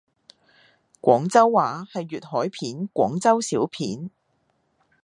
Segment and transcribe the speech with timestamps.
[0.99, 4.09] 廣州話係粵海片廣州小片